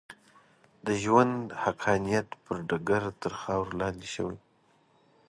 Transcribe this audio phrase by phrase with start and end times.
[0.85, 4.37] د ژوند حقانیت پر ډګر تر خاورو لاندې شوې.